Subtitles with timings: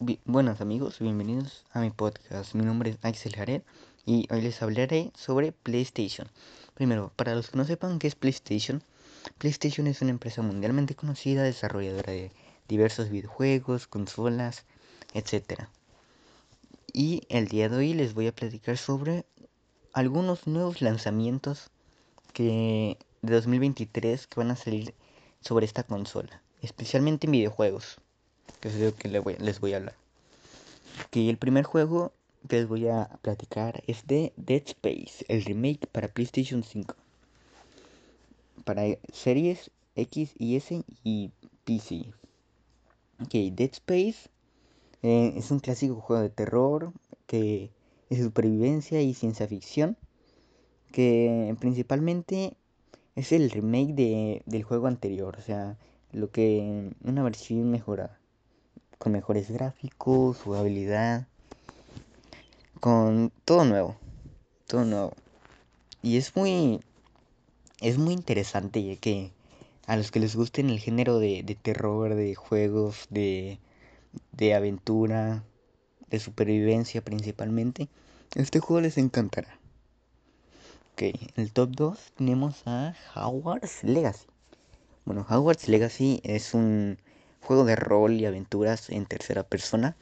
[0.00, 2.54] buenos amigos, bienvenidos a mi podcast.
[2.54, 3.62] Mi nombre es Axel Jared
[4.06, 6.28] y hoy les hablaré sobre PlayStation.
[6.74, 8.84] Primero, para los que no sepan qué es PlayStation,
[9.38, 12.30] PlayStation es una empresa mundialmente conocida, desarrolladora de
[12.68, 14.66] diversos videojuegos, consolas,
[15.14, 15.64] etc.
[16.92, 19.26] Y el día de hoy les voy a platicar sobre
[19.92, 21.70] algunos nuevos lanzamientos
[22.32, 24.94] que de 2023 que van a salir
[25.40, 27.98] sobre esta consola, especialmente en videojuegos
[28.60, 29.94] que es lo que les voy a hablar.
[31.10, 32.12] Que el primer juego
[32.48, 36.94] que les voy a platicar es de Dead Space, el remake para PlayStation 5.
[38.64, 41.30] Para series X y S y
[41.64, 42.12] PC.
[43.20, 44.30] Ok, Dead Space
[45.02, 46.92] eh, es un clásico juego de terror
[47.26, 47.70] que
[48.10, 49.96] es supervivencia y ciencia ficción.
[50.92, 52.54] Que principalmente
[53.14, 55.76] es el remake de, del juego anterior, o sea,
[56.12, 58.17] lo que una versión mejorada
[58.98, 61.26] con mejores gráficos, jugabilidad,
[62.80, 63.96] con todo nuevo,
[64.66, 65.12] todo nuevo.
[66.02, 66.80] Y es muy,
[67.80, 69.32] es muy interesante ya que
[69.86, 73.58] a los que les gusten el género de, de terror, de juegos, de,
[74.32, 75.44] de aventura,
[76.10, 77.88] de supervivencia principalmente,
[78.34, 79.58] este juego les encantará.
[80.92, 84.26] Ok, en el top 2 tenemos a Hogwarts Legacy.
[85.04, 86.98] Bueno, Hogwarts Legacy es un
[87.48, 89.96] juego de rol y aventuras en tercera persona,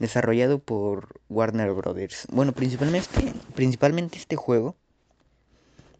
[0.00, 2.26] desarrollado por Warner Brothers.
[2.32, 4.74] Bueno, principalmente, principalmente este juego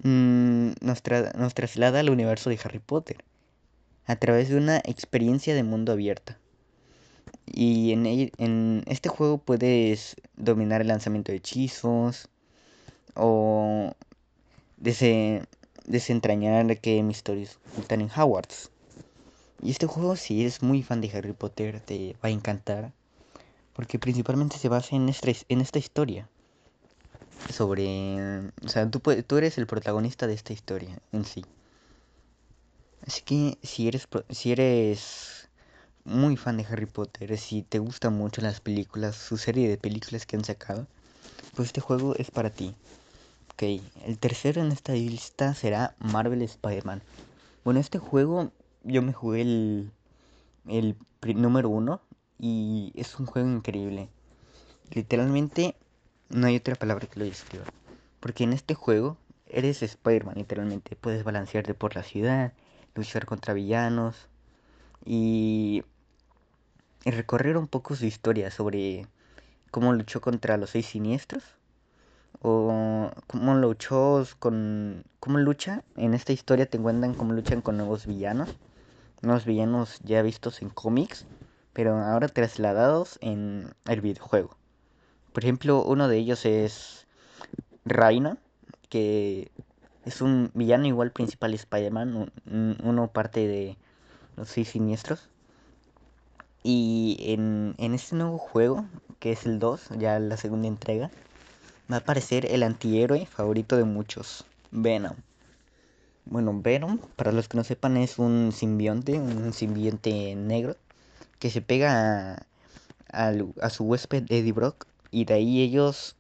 [0.03, 1.03] nos,
[1.37, 3.19] nos traslada al universo de Harry Potter
[4.07, 6.39] a través de una experiencia de mundo abierta.
[7.47, 12.29] Y en, en este juego puedes dominar el lanzamiento de hechizos
[13.15, 13.95] o
[14.77, 18.73] desentrañar qué misterios ocultan en Hogwarts.
[19.63, 22.93] Y este juego, si eres muy fan de Harry Potter, te va a encantar.
[23.75, 26.29] Porque principalmente se basa en esta, en esta historia.
[27.53, 28.51] Sobre...
[28.65, 31.45] O sea, tú, tú eres el protagonista de esta historia en sí.
[33.07, 35.49] Así que si eres, si eres
[36.05, 40.27] muy fan de Harry Potter, si te gustan mucho las películas, su serie de películas
[40.27, 40.87] que han sacado,
[41.55, 42.75] pues este juego es para ti.
[43.53, 43.63] Ok,
[44.07, 47.03] el tercero en esta lista será Marvel Spider-Man.
[47.65, 48.53] Bueno, este juego
[48.85, 49.93] yo me jugué el,
[50.67, 50.97] el
[51.37, 52.01] número uno
[52.39, 54.09] y es un juego increíble.
[54.91, 55.77] Literalmente
[56.29, 57.65] no hay otra palabra que lo describa.
[58.21, 59.17] Porque en este juego
[59.49, 60.97] eres Spider-Man, literalmente.
[60.97, 62.53] Puedes balancearte por la ciudad,
[62.95, 64.29] luchar contra villanos
[65.05, 65.85] y,
[67.05, 69.07] recorrer un poco su historia sobre
[69.71, 71.43] cómo luchó contra los seis siniestros
[72.43, 78.07] o cómo luchó con cómo lucha en esta historia te cuentan cómo luchan con nuevos
[78.07, 78.57] villanos
[79.23, 81.27] unos villanos ya vistos en cómics,
[81.73, 84.57] pero ahora trasladados en el videojuego.
[85.33, 87.07] Por ejemplo, uno de ellos es
[87.85, 88.39] Reina,
[88.89, 89.51] que
[90.05, 92.33] es un villano igual principal de Spider-Man,
[92.83, 93.77] uno parte de
[94.37, 95.29] los seis siniestros.
[96.63, 98.85] Y en, en este nuevo juego,
[99.19, 101.11] que es el 2, ya la segunda entrega,
[101.91, 105.17] va a aparecer el antihéroe favorito de muchos, Venom.
[106.25, 110.77] Bueno, Venom, para los que no sepan, es un simbionte, un simbionte negro
[111.39, 112.47] que se pega
[113.13, 116.17] a, su huésped Eddie Brock y de ahí ellos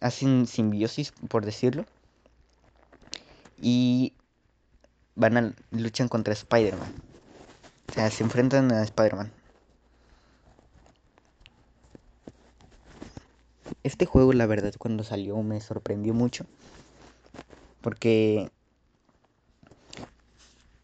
[0.00, 1.84] hacen simbiosis, por decirlo,
[3.60, 4.12] y
[5.16, 6.92] van a luchan contra Spider-Man.
[7.90, 9.32] O sea, se enfrentan a Spider-Man.
[13.82, 16.44] Este juego, la verdad, cuando salió me sorprendió mucho.
[17.80, 18.50] Porque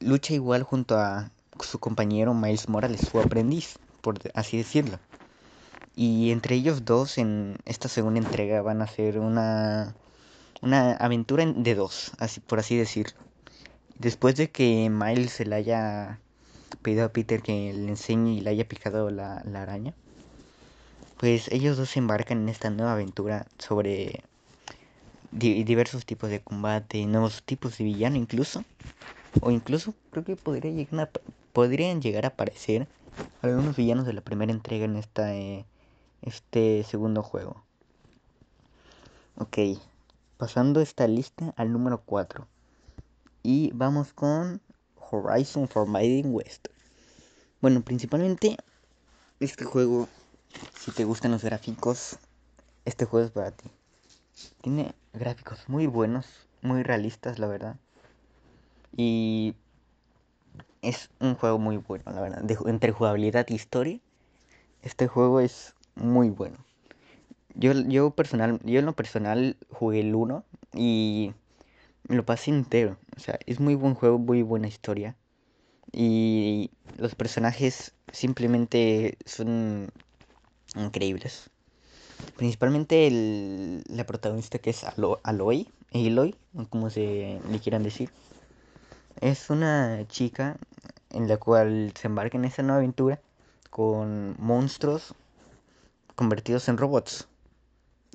[0.05, 4.99] lucha igual junto a su compañero Miles Morales, su aprendiz, por así decirlo.
[5.97, 9.95] Y entre ellos dos en esta segunda entrega van a ser una,
[10.61, 13.15] una aventura de dos, así por así decirlo.
[13.99, 16.19] Después de que Miles se le haya
[16.83, 19.95] pedido a Peter que le enseñe y le haya picado la, la araña,
[21.17, 24.25] pues ellos dos se embarcan en esta nueva aventura sobre
[25.31, 28.65] diversos tipos de combate, nuevos tipos de villano incluso.
[29.41, 31.11] O incluso creo que podría llegar
[31.53, 32.89] podrían llegar a aparecer
[33.41, 35.65] algunos villanos de la primera entrega en esta, eh,
[36.23, 37.63] este segundo juego.
[39.37, 39.59] Ok,
[40.37, 42.47] pasando esta lista al número 4.
[43.43, 44.61] Y vamos con
[45.11, 46.69] Horizon Forbidden West.
[47.61, 48.57] Bueno, principalmente
[49.41, 50.09] este juego,
[50.79, 52.19] si te gustan los gráficos,
[52.85, 53.71] este juego es para ti.
[54.61, 56.27] Tiene gráficos muy buenos,
[56.63, 57.77] muy realistas, la verdad.
[58.97, 59.55] Y
[60.83, 62.45] es un juego muy bueno, la verdad.
[62.67, 64.01] entre jugabilidad y historia,
[64.83, 66.59] Este juego es muy bueno.
[67.55, 70.45] Yo, yo, personal, yo en lo personal jugué el 1
[70.75, 71.33] y
[72.09, 72.99] lo pasé entero.
[73.17, 75.17] O sea, es muy buen juego, muy buena historia.
[75.93, 79.91] Y los personajes simplemente son
[80.77, 81.51] increíbles.
[82.37, 86.35] Principalmente el, la protagonista que es Alo, Aloy, Aloy,
[86.71, 88.11] como se le quieran decir.
[89.25, 90.59] Es una chica
[91.09, 93.23] en la cual se embarca en esta nueva aventura
[93.71, 95.15] con monstruos
[96.15, 97.27] convertidos en robots.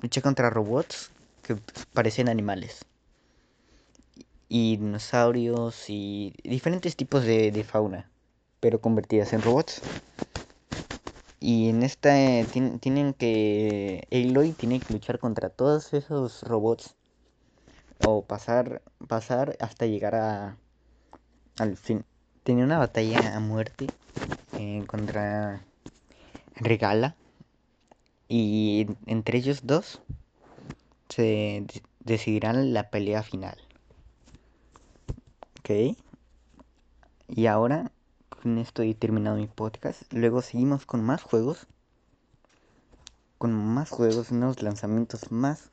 [0.02, 1.10] Lucha contra robots
[1.42, 1.56] que
[1.94, 2.84] parecen animales.
[4.48, 8.08] Y dinosaurios y diferentes tipos de, de fauna,
[8.60, 9.82] pero convertidas en robots.
[11.40, 12.46] Y en esta eh,
[12.78, 14.06] tienen que.
[14.12, 16.94] Aloy tiene que luchar contra todos esos robots.
[18.04, 18.80] O pasar.
[19.08, 20.56] pasar hasta llegar a.
[21.60, 22.04] al fin.
[22.42, 23.86] Tenía una batalla a muerte
[24.58, 25.62] eh, contra
[26.56, 27.16] Regala.
[28.28, 30.00] Y entre ellos dos
[31.10, 31.66] se
[31.98, 33.58] decidirán la pelea final.
[35.58, 35.96] Ok.
[37.28, 37.92] Y ahora
[38.30, 40.10] con esto he terminado mi podcast.
[40.12, 41.66] Luego seguimos con más juegos.
[43.36, 45.70] Con más juegos, nuevos lanzamientos más.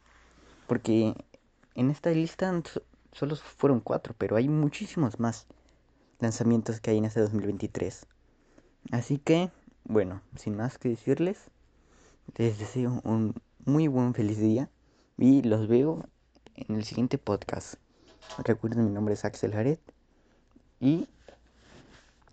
[0.67, 1.13] Porque
[1.75, 2.61] en esta lista
[3.13, 5.47] solo fueron cuatro, pero hay muchísimos más
[6.19, 8.05] lanzamientos que hay en este 2023.
[8.91, 9.51] Así que,
[9.83, 11.37] bueno, sin más que decirles,
[12.35, 13.35] les deseo un
[13.65, 14.69] muy buen feliz día
[15.17, 16.05] y los veo
[16.55, 17.75] en el siguiente podcast.
[18.43, 19.79] Recuerden, mi nombre es Axel Jared
[20.79, 21.07] y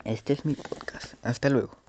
[0.04, 1.14] este es mi podcast.
[1.22, 1.83] Hasta luego.